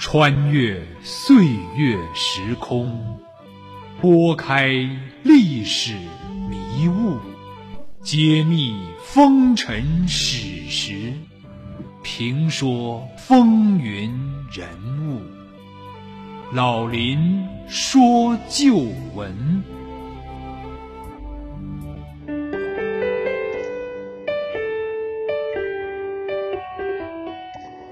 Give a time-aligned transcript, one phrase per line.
[0.00, 1.44] 穿越岁
[1.76, 3.18] 月时空，
[4.00, 4.68] 拨开
[5.24, 5.92] 历史
[6.48, 7.18] 迷雾，
[8.00, 11.12] 揭秘风尘史实，
[12.04, 14.08] 评说风云
[14.52, 14.68] 人
[15.08, 15.20] 物。
[16.52, 18.76] 老林说旧
[19.16, 19.64] 闻。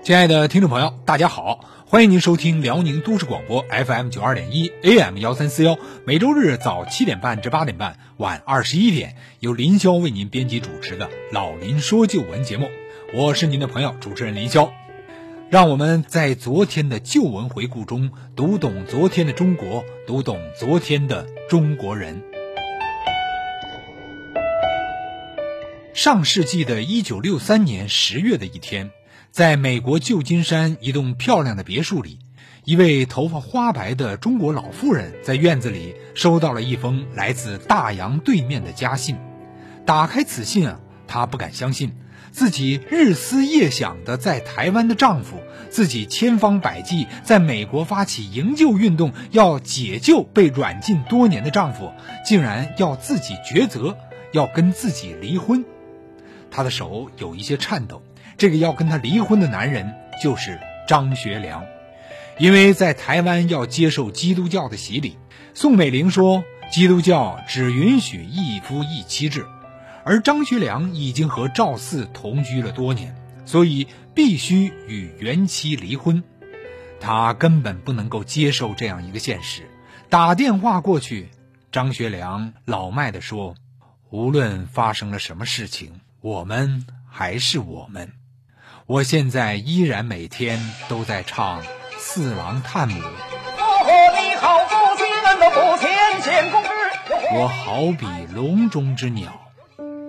[0.02, 1.58] 亲爱的听众朋友，大家好，
[1.88, 12.68] 欢迎您收听辽宁都市广播 FM 九二点一 AM 幺三四幺，每周日早七点半至八点半，晚二十一点，由林霄为您编辑主持的《老林说旧闻》节目，
[13.14, 14.68] 我是您的朋友主持人林霄。
[15.48, 22.20] 让我们在昨天的旧闻回顾中，读懂昨天的中国，读懂昨天的中国人。
[25.94, 28.90] 上世纪的一九六三年十月的一天。
[29.36, 32.20] 在美国旧金山一栋漂亮的别墅里，
[32.64, 39.18] 一位头发花白的中国老妇人在院子里收到了一封来自大洋对面的家信。
[39.84, 41.92] 打开此信啊，她不敢相信，
[42.30, 45.36] 自己日思夜想的在台湾的丈夫，
[45.68, 51.92] 自己千方百计在美国发起营救运动，要解救被软禁多年的丈夫，
[52.24, 53.98] 竟然要自己抉择，
[54.32, 55.62] 要跟自己离婚。
[56.50, 58.02] 她的手有一些颤抖。
[58.38, 61.64] 这个要跟他离婚的男人就是张学良，
[62.38, 65.16] 因为在台湾要接受基督教的洗礼，
[65.54, 69.46] 宋美龄说基督教只允许一夫一妻制，
[70.04, 73.16] 而张学良已经和赵四同居了多年，
[73.46, 76.22] 所以必须与原妻离婚。
[77.00, 79.62] 他根本不能够接受这样一个现实，
[80.10, 81.28] 打电话过去，
[81.72, 83.54] 张学良老迈地说
[84.10, 88.12] ：“无论发生了什么事情，我们还是我们。”
[88.88, 91.60] 我现在依然每天都在唱
[91.98, 93.00] 《四郎探母》。
[97.34, 99.40] 我好比笼中之鸟。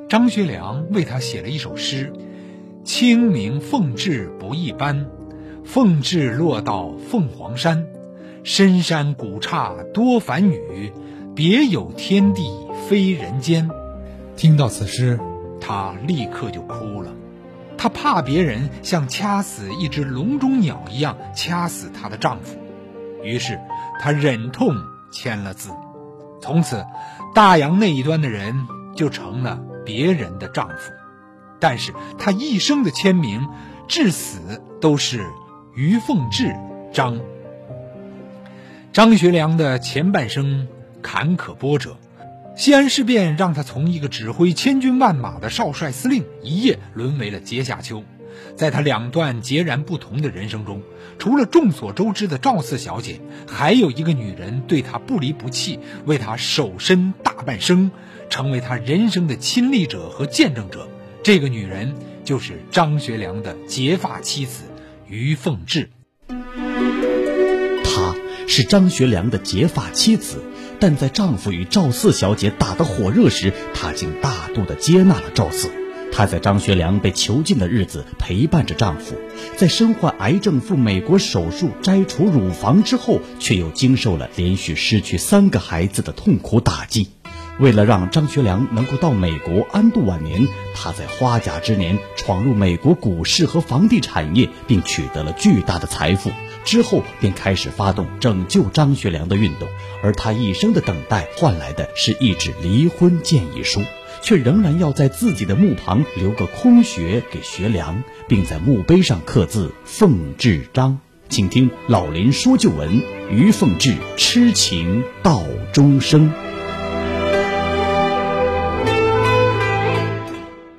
[0.08, 2.14] 张学良为他写了一首诗：
[2.84, 5.08] 清明凤至不一般，
[5.66, 7.88] 凤至落到凤凰山，
[8.44, 10.94] 深山古刹多繁语，
[11.36, 12.48] 别有天地
[12.88, 13.72] 非人间。
[14.36, 15.20] 听到此诗，
[15.60, 17.07] 他立刻就哭了。
[17.78, 22.58] 她怕别人像掐死一只笼中鸟一样掐死她的丈夫，
[23.24, 23.60] 于是
[24.00, 24.76] 她忍痛
[25.12, 25.70] 签了字。
[26.42, 26.86] 从此，
[27.34, 30.92] 大洋那一端的人就成了别人的丈夫。
[31.60, 33.48] 但是她一生的签名，
[33.88, 35.26] 至死都是
[35.76, 36.56] 于凤至
[36.94, 37.20] 张。
[38.94, 40.68] 张学良的前半生
[41.02, 41.98] 坎坷波折。
[42.58, 48.04] 西安事变让他从一个指挥千军万马的少帅司令，一夜沦为了阶下囚。
[48.56, 50.82] 在他两段截然不同的人生中，
[51.20, 57.92] 除了众所周知的赵四小姐，还有一个女人对他不离不弃，为他守身大半生，
[58.28, 60.90] 成为他人生的亲历者和见证者。
[61.22, 61.94] 这个女人
[62.26, 64.64] 就是张学良的结发妻子
[65.08, 65.92] 于凤至。
[66.28, 68.16] 她
[68.48, 70.42] 是张学良的结发妻子。
[70.80, 75.72] 但在丈夫与赵四小姐打得火热时，她竟大度地接纳了赵四。
[76.12, 79.16] 她在张学良被囚禁的日子陪伴着丈夫，
[79.56, 87.10] 在身患癌症赴美国手术摘除乳房之后，却又经受了连续失去三个孩子的痛苦打击。
[87.60, 96.32] 为了让张学良能够到美国安度晚年，她在花甲之年闯入美国股市和房地产业，并取得了巨大的财富。
[96.68, 99.70] 之后便开始发动拯救张学良的运动，
[100.04, 103.82] 而他一生的等待换来的是一纸离婚建议书，
[104.22, 111.00] 却仍然要在自己的墓旁留个空穴给学良，并在墓碑上刻字“奉至章”。
[111.30, 113.02] 请听老林说旧闻：
[113.32, 115.42] 于凤至痴情到
[115.72, 116.30] 终生。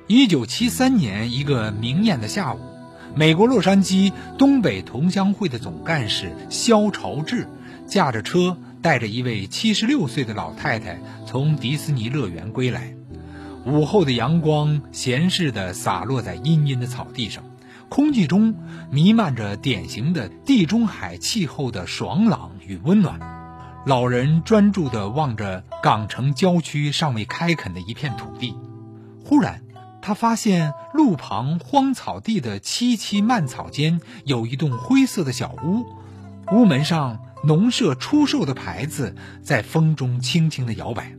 [0.05, 2.68] 一九七三年一个明艳的下午。
[3.19, 7.49] 美国洛杉矶东北同乡会的总干事肖朝志，
[7.85, 12.95] 驾着车带着一位七十六岁的老太太从迪士尼乐园归来。
[13.65, 17.43] 午后的阳光闲适地洒落在阴阴的草地上，
[17.89, 18.55] 空气中
[18.89, 23.19] 弥漫着典型的地中海气候的爽朗与温暖。
[23.85, 28.55] 老人专注地望着港城郊区尚未开垦的一片土地，
[29.25, 29.61] 忽然。
[30.09, 35.85] 他发现路旁荒草地的萋萋蔓草间有一栋灰色的小屋，
[36.51, 41.13] 屋门上农舍出售的牌子在风中轻轻地摇摆。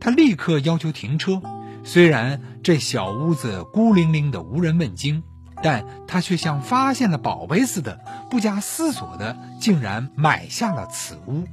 [0.00, 1.42] 他立刻要求停车。
[1.84, 5.22] 虽然这小屋子孤零零的无人问津，
[5.62, 8.00] 但他却像发现了宝贝似的，
[8.30, 11.44] 不加思索的竟然买下了此屋。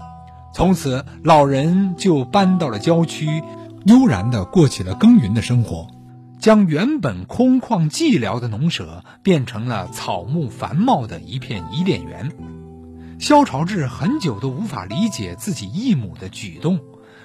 [0.53, 3.43] 从此，老人就搬到了郊区，
[3.83, 5.89] 悠然地过起了耕耘的生活，
[6.47, 12.31] 将原本空旷寂寥的农舍变成了草木繁茂的一片伊甸园。
[13.19, 16.79] 萧朝志很久都无法理解自己义母的举动，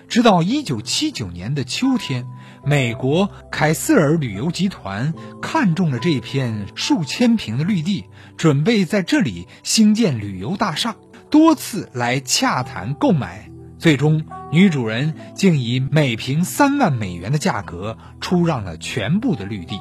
[0.09, 2.27] 直到1979年的秋天。
[2.67, 10.97] 美国凯斯尔旅游集团看中了这片数千平的绿地，准备在这里兴建旅游大厦，
[11.31, 13.49] 多次来洽谈购买。
[13.79, 19.81] 最终，女主人竟以每平三万美元的价格出让了全部的绿地。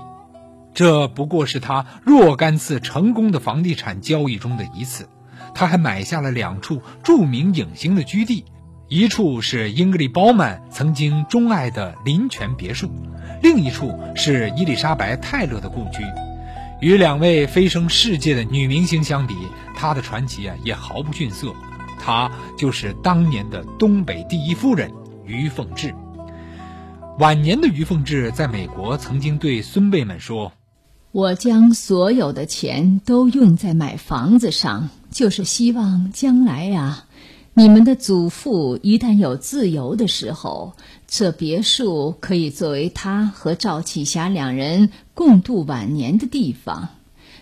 [0.74, 5.10] 这不过是他若干次成功的房地产交易中的一次。
[5.54, 8.46] 他还买下了两处著名影星的居地。
[8.88, 12.90] 一处是英格丽·褒曼曾经钟爱的林泉别墅，
[13.42, 16.02] 另一处是伊丽莎白·泰勒的故居。
[16.80, 19.36] 与两位飞升世界的女明星相比，
[19.76, 21.54] 她的传奇啊也毫不逊色。
[22.04, 24.92] 她就是当年的东北第一夫人
[25.26, 25.94] 于凤至。
[27.20, 30.52] 晚年的于凤至在美国曾经对孙辈们说
[31.14, 37.06] ：“我将所有的钱都用在买房子上，就是希望将来呀。”
[37.54, 40.74] 你们的祖父一旦有自由的时候，
[41.06, 46.88] 这别墅可以作为他和赵启霞两人共度晚年的地方。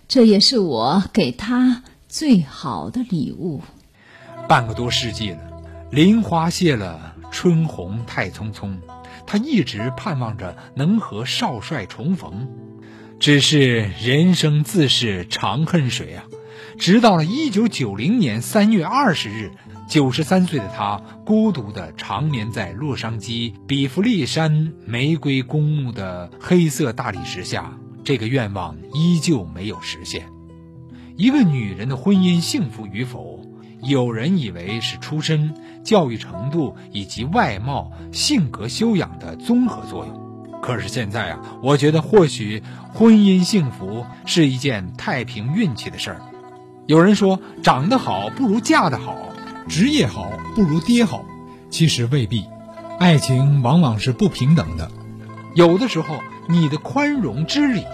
[0.07, 3.61] 这也是我给他最好的礼物。
[4.50, 5.38] 半个多世纪了，
[5.92, 8.80] 林花谢了，春红太匆匆。
[9.28, 12.48] 他一直盼望着能和少帅重逢，
[13.19, 16.25] 只是人生自是长恨水啊！
[16.80, 19.51] 直到了一九九零年三月二十日。
[19.88, 27.78] 九十三岁的他，孤独地长眠在洛杉矶比弗利山玫瑰公墓的黑色大理石下。
[28.04, 30.25] 这个愿望依旧没有实现。
[31.16, 33.38] 一个女人的婚姻幸福与否，
[33.81, 35.54] 有人以为是出身、
[35.84, 40.62] 教育程度以及外貌、性格修养的综合作用。
[40.62, 42.62] 可是现在啊，我觉得或许
[42.94, 46.22] 婚姻幸福是一件太凭运气的事儿。
[46.86, 49.16] 有人说，长得好不如嫁得好。
[49.68, 51.24] 职业好不如爹好，
[51.70, 52.44] 其实未必，
[53.00, 54.92] 爱情往往是不平等的。
[55.54, 57.86] 有的时候，你的宽容知礼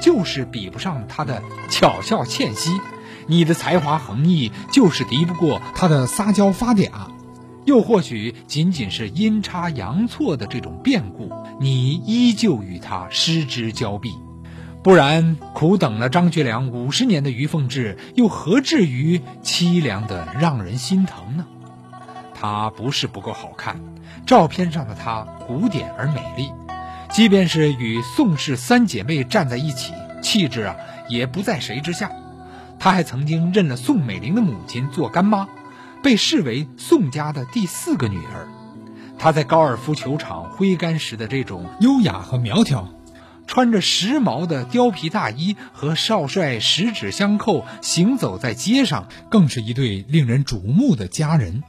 [0.00, 2.80] 就是比不上他的巧笑倩兮，
[3.28, 6.88] 你的才华横溢就是敌不过他的撒娇发嗲，
[7.66, 11.30] 又或许仅仅是阴差阳错的这种变故，
[11.60, 14.14] 你依旧与他失之交臂。
[14.82, 21.46] 不然，苦等了张学良五十年的于凤至，又何至于凄凉的让人心疼呢？
[22.34, 23.78] 她不是不够好看，
[24.24, 26.50] 照片上的她古典而美丽，
[27.10, 29.92] 即便是与宋氏三姐妹站在一起，
[30.22, 30.76] 气质啊
[31.08, 32.10] 也不在谁之下。
[32.78, 35.48] 他还曾经认了宋美龄的母亲做干妈，
[36.02, 38.48] 被视为宋家的第四个女儿。
[39.18, 42.88] 她在高尔夫球场挥杆时的这种优雅和苗条。
[43.48, 51.62] 穿着时髦的貂皮大衣和少帅十指相扣行走在街上，更是一对令人瞩目的佳人。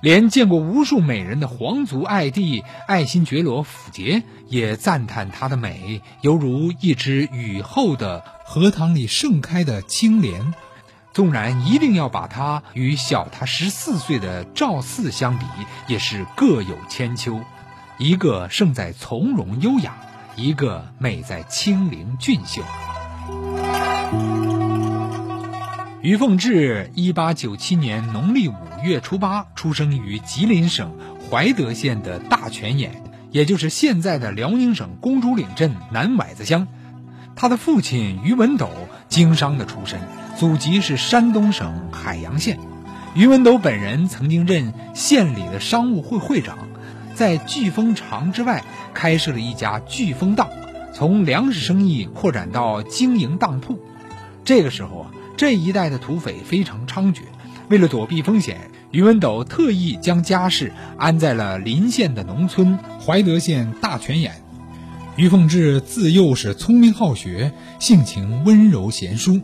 [0.00, 10.54] 连见过无数美人的皇族爱弟爱新觉罗溥杰也赞叹她的美，犹如一只雨后的荷塘里盛开的青莲。
[11.12, 15.44] 纵然一定要把她与小他十四岁的赵四相比，
[15.88, 17.40] 也是各有千秋。
[17.98, 19.96] 一个胜在从容优雅。
[20.36, 22.62] 一个美在清灵俊秀。
[26.02, 30.94] 于凤至，一八九七年农历五月初八出生于吉林省
[31.30, 36.68] 怀德县的大泉眼，也就是现在的辽宁省公主岭镇南崴子乡。
[37.36, 38.70] 他的父亲于文斗，
[39.10, 40.00] 经商的出身，
[40.38, 42.58] 祖籍是山东省海阳县。
[43.14, 46.56] 于文斗本人曾经任县里的商务会会长。
[47.14, 50.48] 在聚丰厂之外开设了一家聚丰当，
[50.94, 53.80] 从粮食生意扩展到经营当铺。
[54.44, 57.20] 这个时候啊，这一带的土匪非常猖獗。
[57.68, 64.42] 为了躲避风险，于文斗特意将家世安在了邻县的农村怀德县大泉眼。
[65.16, 69.40] 于凤至自幼是聪明好学，性情温柔贤淑。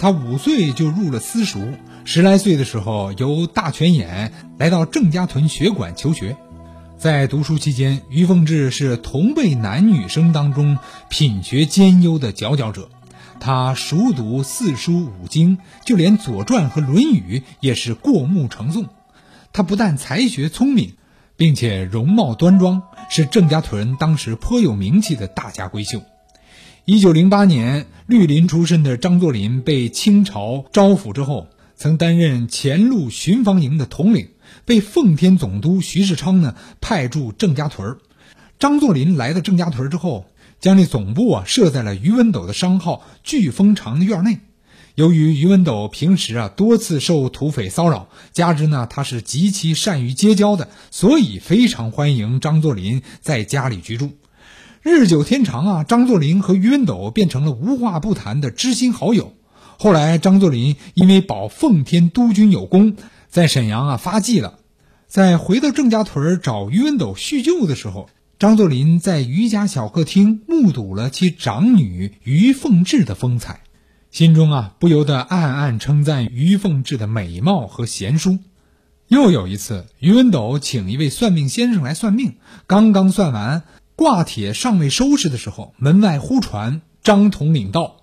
[0.00, 6.36] 他五岁就入了私塾，十来岁的时候由大泉眼来到郑家屯学馆求学。
[6.98, 10.76] 在读书期间，于凤至是同辈男女生当中
[11.08, 12.88] 品学兼优的佼佼者。
[13.38, 18.86] 他熟读四书五经，就连《左传》和《论语》也是过目成诵。
[19.52, 20.94] 他不但才学聪明，
[21.36, 26.02] 并且容貌端庄，是郑家屯当时颇有名气的大家闺秀。
[26.84, 34.28] 一九零八年，绿林出身的张作霖被清朝招抚之后，曾担任前路巡防营的统领，
[34.64, 37.98] 被奉天总督徐世昌呢派驻郑家屯儿。
[38.58, 40.26] 张作霖来到郑家屯之后，
[40.60, 44.38] 将这总部啊设在了于文斗的商号聚丰长的院内。
[44.96, 54.12] 由于于文斗平时啊多次受土匪骚扰，加之呢他是极其善于结交的，所以非常欢迎张作霖在家里居住。
[54.80, 59.34] 日久天长啊，张作霖和于文斗变成了无话不谈的知心好友。
[59.78, 62.96] 后来，张作霖因为保奉天督军有功，
[63.28, 64.60] 在沈阳啊发迹了。
[65.06, 73.60] 在回到郑家屯找于文斗叙旧的时候，张作霖在于家小客厅目睹了其长女于凤至的风采。
[74.16, 78.38] 心中啊不由得暗暗称赞于凤至的美貌和贤淑。
[79.08, 87.96] 又有一次，于文斗请一位算命先生来算命，刚刚算完，挂帖尚未收拾的时候，门外忽传张统领到，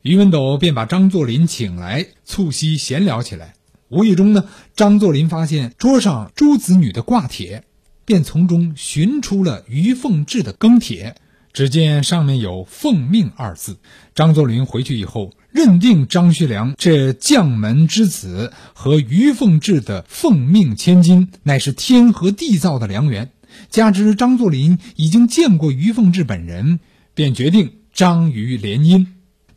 [0.00, 3.52] 于文斗便把张作霖请来促膝闲聊起来。
[3.90, 7.64] 无意中呢，张作霖发现桌上诸子女的挂帖，
[8.06, 11.16] 便从中寻出了于凤至的庚帖。
[11.52, 13.76] 只见上面有“奉命”二字。
[14.14, 23.30] 张作霖回去以后，认定张学良这将门之子和于凤至的奉命千金乃是天和地造的良缘。
[23.68, 26.80] 加之张作霖已经见过于凤至本人，
[27.14, 29.06] 便决定张于联姻。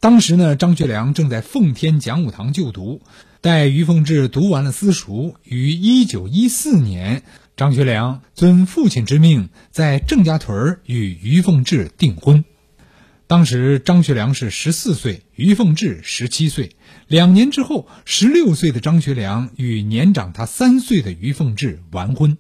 [0.02, 3.02] 当时呢，张学良正在奉天讲武堂就读，
[3.40, 7.24] 待于凤至读完了私塾，于一九一四年。
[7.56, 12.44] 张学良遵父亲之命，在郑家屯与于凤至订婚。
[13.28, 16.76] 当时张学良是十四岁，于凤至十七岁。
[17.08, 22.38] 两年之后，十六岁的张学良与年长他三岁的于凤至完婚。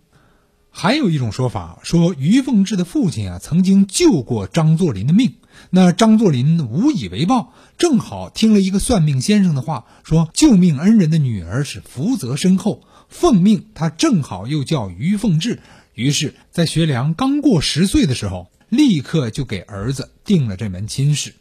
[0.70, 5.34] 还有一种说法说，于凤至的父亲啊曾经救过张作霖的命。
[5.72, 12.84] 那张作霖无以为报，正好听了一个算命先生的话，说救命恩人的女儿是福泽深厚。
[13.10, 15.62] 奉命，他正好又叫于凤至，
[15.96, 21.34] 于是，在学良刚过十岁的时候，立刻就给儿子定了这门亲事。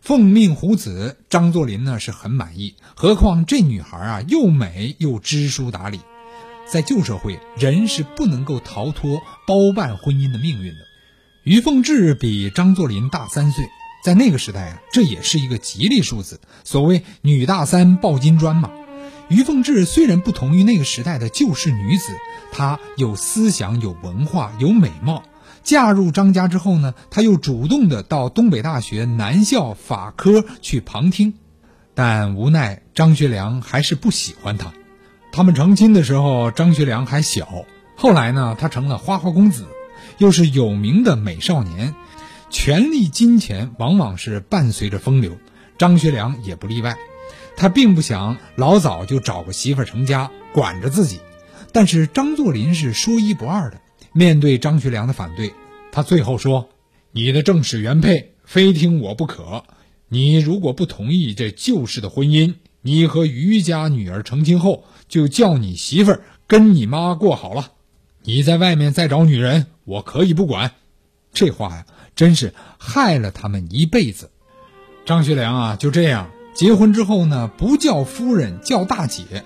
[0.00, 6.00] 奉命虎子张作霖呢是很满意，何况这女孩啊又美又知书达理。
[6.68, 10.78] 在旧社会，人是不能够逃脱包办婚姻的命运的。
[11.44, 13.68] 于凤至比张作霖大三岁，
[14.04, 16.40] 在那个时代啊，这也是一个吉利数字。
[16.64, 18.70] 所谓“女大三抱金砖”嘛。
[19.28, 22.12] 于凤至虽然不同于那个时代的旧式女子，
[22.52, 25.22] 她有思想、有文化、有美貌。
[25.62, 31.34] 嫁入张家之后呢，她又主动的到东北大学南校法科去旁听，
[31.94, 34.72] 但无奈张学良还是不喜欢她。
[35.30, 37.64] 他们成亲的时候，张学良还小。
[37.96, 39.66] 后来呢，他成了花花公子，
[40.18, 41.94] 又是有名的美少年，
[42.50, 45.36] 权力、金钱往往是伴随着风流，
[45.78, 46.96] 张学良也不例外。
[47.56, 51.20] 他并不想老早就找个媳妇成家管着自己，
[51.70, 53.80] 但是张作霖是说一不二的。
[54.12, 55.54] 面对张学良的反对，
[55.90, 56.68] 他最后说
[57.12, 59.64] ：“你的正室原配非听我不可。
[60.08, 67.72] 你如果不同意这旧式的婚姻，你和于家女儿成亲后，就叫你媳妇儿跟你妈过好了。
[68.22, 70.72] 你在外面再找女人，我可以不管。”
[71.32, 74.30] 这话呀，真是害了他们一辈子。
[75.06, 76.30] 张学良啊，就这样。
[76.54, 79.42] 结婚之后呢，不叫夫人，叫大姐。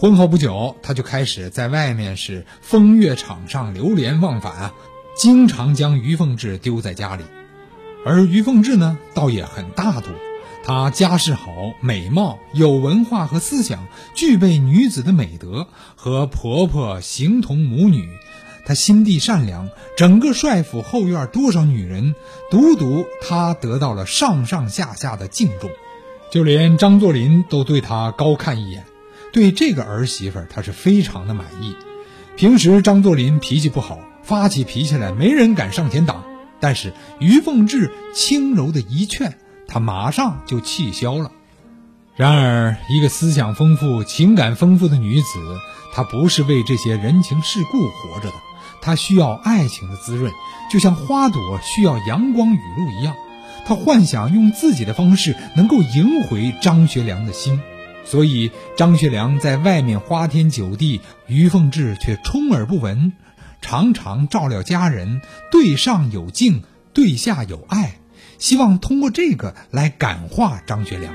[0.00, 4.72] 婚后不久，他就开始在外面是风月场上流连忘返啊，
[5.16, 7.24] 经常将于凤至丢在家里。
[8.06, 10.10] 而于凤至呢，倒也很大度，
[10.62, 11.50] 她家世好，
[11.80, 18.08] 美貌，有文化和思想，具备女子的美德，和婆婆形同母女。
[18.64, 22.14] 她心地善良，整个帅府后院多少女人，
[22.52, 25.68] 独独她得到了上上下下的敬重。
[26.30, 28.84] 就连张作霖都对她高看一眼，
[29.32, 31.76] 对这个儿媳妇儿他是非常的满意。
[32.36, 36.24] 平时张作霖脾气不好，发起脾气来没人敢上前挡，
[36.60, 41.32] 但是于凤至轻柔的一劝，他马上就气消了。
[42.16, 45.26] 然而，一个思想丰富、情感丰富的女子，
[45.92, 48.34] 她不是为这些人情世故活着的，
[48.80, 50.32] 她需要爱情的滋润，
[50.70, 53.14] 就像花朵需要阳光雨露一样。
[53.66, 57.60] 他幻想用自己的方式能够赢回张学良的心，
[58.10, 63.12] 所以张学良在外面花天酒地，于凤至却充耳不闻，
[63.60, 65.20] 常常照料家人，
[65.52, 66.62] 对上有敬，
[66.94, 67.98] 对下有爱，
[68.38, 71.14] 希望通过这个来感化张学良。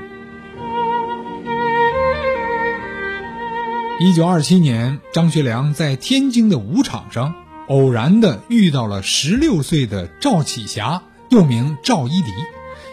[3.98, 7.34] 一九二七年，张学良在天津的舞场上
[7.66, 11.02] 偶然的遇到了十六岁的赵启霞。
[11.30, 12.32] 又名赵一荻，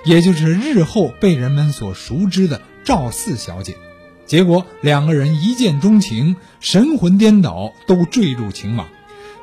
[0.04, 3.76] 也就是日后被人们所熟知的赵四小姐。
[4.32, 8.88] 结果两个人一见钟情，神魂颠倒，都坠入情网。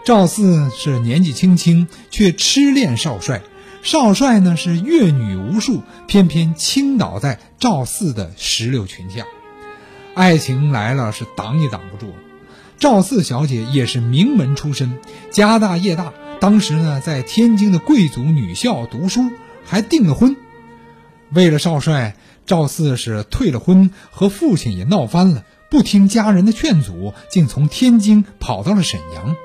[0.02, 3.42] 赵四是年纪轻轻，却痴恋少帅；
[3.82, 9.26] 少帅呢是阅女无数，偏偏倾倒在赵四的石榴裙下。
[10.14, 12.14] 爱情来了是挡也挡不住。
[12.78, 14.98] 赵四小姐也是名门出身，
[15.30, 19.20] 家大业大，当时呢在天津的贵族女校读书，
[19.66, 20.34] 还订了婚。
[21.30, 22.16] 为了少帅。
[22.48, 29.36] 赵四是退了婚，和父亲也闹翻了，不听家人的劝阻，竟从天津跑到了沈阳。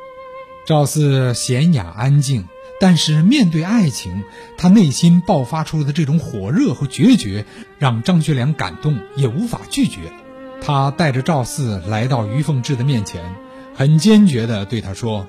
[0.66, 2.46] 赵四娴雅安静，
[2.80, 4.24] 但是面对爱情，
[4.58, 7.46] 他内心爆发出的这种火热和决绝，
[7.78, 10.14] 让张学良感动，也无法拒绝。
[10.62, 13.36] 他带着赵四来到于凤至的面前，
[13.76, 15.28] 很坚决地对他说：“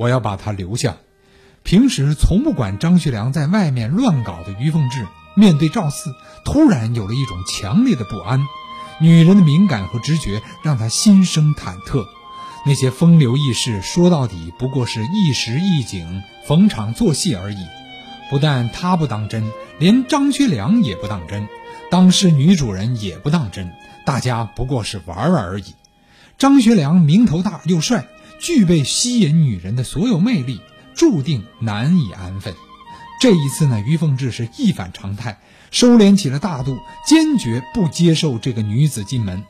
[0.00, 0.96] 我要把他留下。”
[1.62, 5.06] 平时从不管张学良在外面乱搞的于凤至。
[5.34, 8.40] 面对赵四，突然有了一种强烈的不安。
[9.00, 12.06] 女人的敏感和直觉让他心生忐忑。
[12.64, 17.66] 那些风流轶事，说到底不过是一时一景、逢场作戏而已。
[18.30, 21.48] 不但他不当真，连张学良也不当真，
[21.90, 23.72] 当时女主人也不当真，
[24.06, 25.74] 大家不过是玩玩而已。
[26.38, 28.06] 张学良名头大又帅，
[28.40, 30.60] 具备吸引女人的所有魅力，
[30.94, 32.54] 注定难以安分。
[33.22, 35.38] 这一次呢，于凤至是一反常态，
[35.70, 39.44] 收敛起了大度，坚决不接受这个女子进门。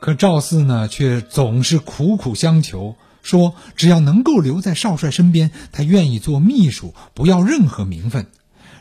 [0.00, 8.26] 可赵四呢，却总是苦苦相求，说只要能够留在少帅身边，他愿意做秘书，不要任何名分。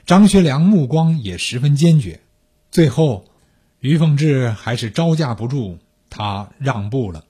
[0.08, 2.22] 张学良目光也十分坚决。
[2.72, 3.26] 最后，
[3.80, 5.78] 于凤至还是招架不住，
[6.10, 7.26] 他让步了，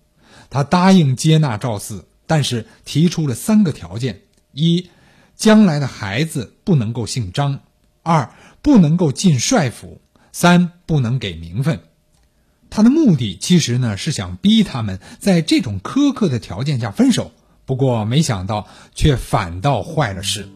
[0.50, 4.22] 他答应接纳赵四，但是提出了三个条件：
[4.53, 4.89] 一。
[5.38, 7.60] 将来的孩子不能够姓张，
[8.03, 10.02] 二不能够进帅府，
[10.34, 11.80] 三不能给名分。
[12.69, 17.32] 他的目的其实呢是想逼他们在这种苛刻的条件下分手，
[17.65, 20.50] 不过没想到却反倒坏了事。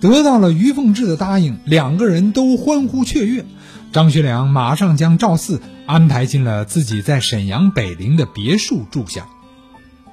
[0.00, 3.44] 得到了于凤至的答应，两个人都欢呼雀跃。
[3.92, 9.28] 张学良马上将赵四安排进了自己在沈阳北陵的别墅住下。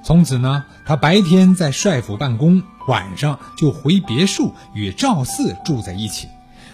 [0.02, 6.26] 从此呢，他白天在帅府办公，晚上就回别墅与赵四住在一起，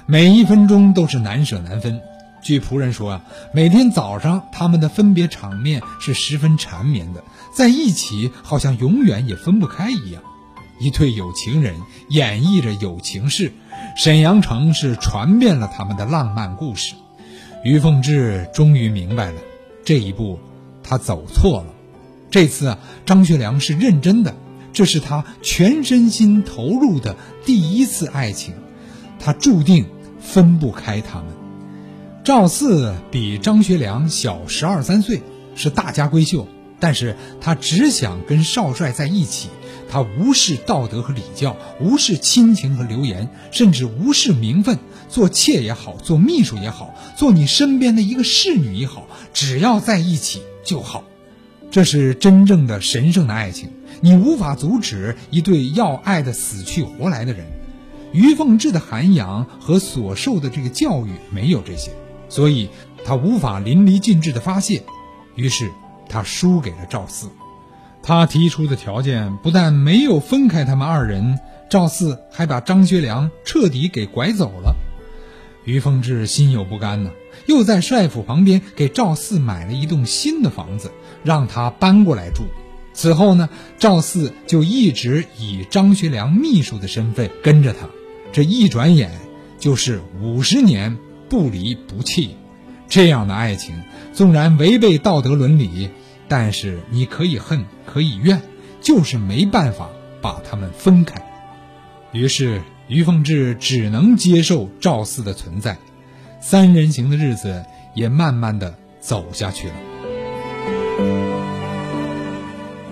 [0.06, 2.00] 每一分钟都是难舍难分。
[2.40, 3.20] 据仆人说啊，
[3.52, 10.22] 每天早上他们的分别场面是十分缠绵的，在一起好像永远也分不开一样。
[10.80, 11.74] 一对有情人
[12.08, 13.52] 演绎着有情事，
[13.96, 16.94] 沈阳城是传遍了他们的浪漫故事。
[17.64, 19.40] 于凤至终于明白了，
[19.84, 20.38] 这一步
[20.82, 21.74] 他走错了。
[22.30, 24.34] 这次啊，张学良是认真的，
[24.72, 28.54] 这是他全身心投入的第一次爱情，
[29.18, 29.86] 他注定
[30.20, 31.26] 分不开他们。
[32.24, 35.22] 赵四比张学良小十二三岁，
[35.54, 36.46] 是大家闺秀，
[36.78, 39.48] 但是他只想跟少帅在一起，
[39.90, 51.04] 他无视道德和礼教，无视亲情和流言，甚至无视名分，做妾也好，做秘书也好，做你身边的一个侍女也好，只要在一起就好。
[51.70, 53.68] 这是真正的神圣的爱情，
[54.00, 57.46] 你无法阻止一对要爱的死去活来的人。
[58.12, 61.90] 于凤至的涵养和所受的这个教育没有这些，
[62.30, 62.70] 所以
[63.04, 64.82] 他无法淋漓尽致的发泄，
[65.34, 65.70] 于是
[66.08, 67.28] 他输给了赵四。
[68.02, 74.74] 他提出的条件不但没有分开他们二人，赵四还把张学良彻底给拐走了。
[75.64, 77.10] 于凤至心有不甘呢，
[77.46, 80.92] 又在帅府旁边给赵四买了一栋新的房子。
[81.24, 82.44] 让他搬过来住。
[82.92, 87.88] 此后呢，赵四就一直以张学良秘书的身份跟着他。
[88.32, 89.10] 这一转眼
[89.58, 90.96] 就是五十年
[91.28, 92.36] 不离不弃。
[92.88, 95.90] 这样的爱情，纵然违背道德伦理，
[96.28, 98.40] 但是你可以恨，可以怨，
[98.80, 99.90] 就是没办法
[100.22, 101.22] 把他们分开。
[102.12, 105.76] 于是于凤至只能接受赵四的存在，
[106.40, 109.74] 三人行的日子也慢慢的走下去了。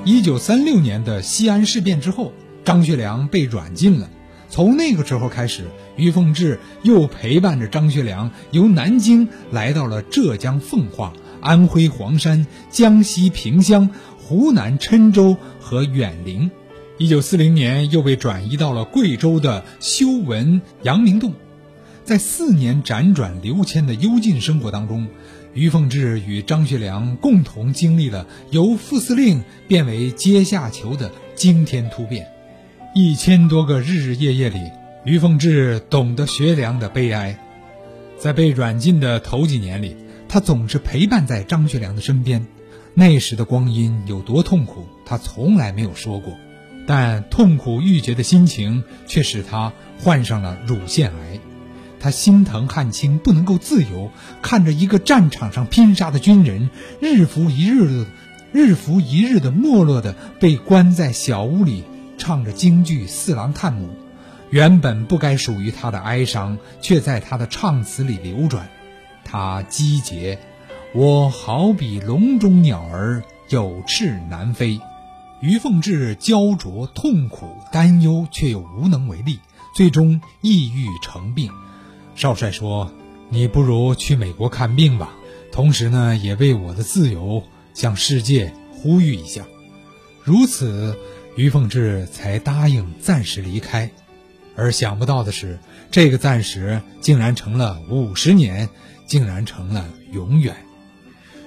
[0.04, 2.32] 一九三六年的西安事变之后，
[2.64, 4.08] 张学良被软禁了。
[4.48, 5.64] 从那个时候开始，
[5.96, 16.50] 于凤至又陪伴着张学良由南京来到了浙江奉化、安徽黄山、江西萍乡、湖南郴州和远陵。
[16.98, 21.34] 一九四零年又被转移到了贵州的修文阳明洞。
[22.04, 25.08] 在四年辗转流迁的幽禁生活当中。
[25.52, 32.26] 于凤至与张学良共同经历了由副司令变为阶下囚的惊天突变，
[32.94, 34.60] 一千多个日日夜夜里，
[35.06, 37.38] 于凤至懂得学良的悲哀。
[38.18, 39.96] 在被软禁的头几年里，
[40.28, 42.46] 他总是陪伴在张学良的身边。
[42.92, 46.34] 那时的光阴有多痛苦，他从来没有说过。
[46.86, 51.40] 但痛苦欲绝的心情却使他患上了乳腺癌。
[51.98, 54.10] 他心疼汉卿不能够自由，
[54.42, 56.70] 看着一个战场上拼杀的军人，
[57.00, 58.06] 日复一日的、
[58.52, 61.82] 日复一日的没落的被关在小屋里，
[62.18, 63.86] 唱着京剧《四郎探母》。
[64.50, 68.68] 原本不该属于他的哀伤，却在他的唱词里流转。
[69.24, 70.38] 他击节
[70.94, 74.80] ：“我好比笼中鸟儿，有翅难飞。”
[75.46, 79.38] 于凤至焦灼、痛苦、担忧，却又无能为力，
[79.76, 81.52] 最终抑郁成病。
[82.16, 82.90] 少帅说
[83.30, 85.12] ：“你不如去美国看病吧，
[85.52, 89.44] 同时呢，也为我的自由向世界呼吁一下。”
[90.24, 90.98] 如此，
[91.36, 93.88] 于凤至才答应暂时离开。
[94.56, 95.60] 而想不到的是，
[95.92, 98.68] 这个暂时竟然成了五十年，
[99.06, 100.56] 竟然成了永远。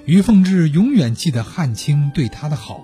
[0.05, 2.81] 于凤至永远记得汉卿对他的好。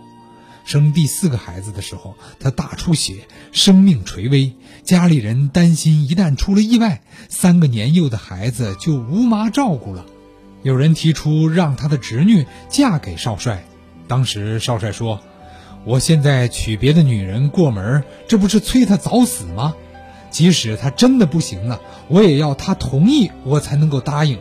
[0.65, 4.53] 生第四个孩子的时候，他大出血，生命垂危。
[4.83, 10.05] 家里人担心，一旦出了意外，三个年幼的孩子就无妈照顾了。
[10.63, 13.63] 有人提出让他的侄女嫁给少帅，
[14.07, 15.21] 当时少帅说
[15.85, 19.75] ：“我现在娶别的女人过门，这不是催他早死吗？
[20.31, 24.39] 即使他真的不行了，我也要他同意，我才能够答应。”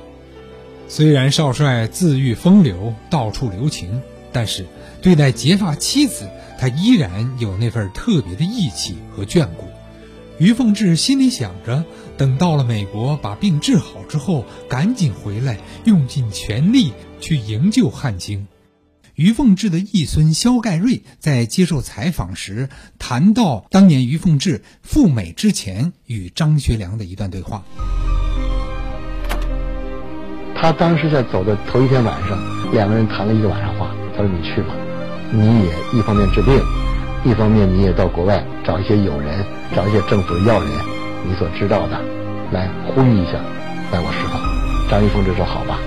[0.89, 4.01] 虽然少帅自喻风流，到处留情。
[4.35, 4.67] 但是，
[5.01, 9.69] 对待结发妻子，他依然有那份特别的义气和眷顾。
[10.39, 11.85] 于凤至心里想着，
[12.17, 18.49] 等到了美国把病治好之后，赶紧回来，用尽全力去营救汉卿。
[19.15, 22.69] 于凤至的义孙萧盖瑞在接受采访时
[22.99, 27.63] 谈到，当年于凤至赴美之前与张学良的一段对话。
[30.57, 33.94] 他当时在走的头一天晚上，两个人谈了一个晚上话。
[34.17, 34.73] 他说：“你去吧，
[35.33, 36.55] 你也一方面治病，
[37.25, 40.71] 一方面你也到国外找一些友人，找一些政府的要人，
[41.27, 42.01] 你所知道的，
[42.53, 43.33] 来呼吁一下，
[43.93, 44.41] 来我释放。”
[44.89, 45.79] 张一峰就说：“好吧，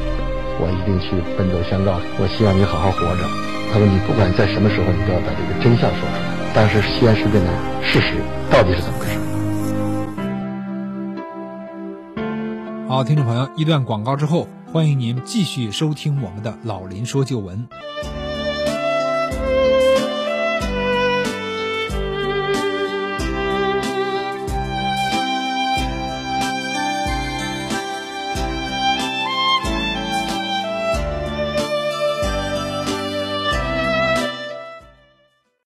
[0.60, 2.02] 我一定去奔走相告。
[2.20, 3.24] 我希望你好好活着。”
[3.72, 6.20] 他说：“你不管在什么时候，你都要把这个真相说出来。
[6.54, 7.50] 当时西安事变的
[7.84, 8.16] 事实
[8.52, 9.16] 到底是怎么回事？”
[12.90, 17.58] 好，听众朋友，一段广告之后，欢迎您继续收听我们的《老林说旧闻》。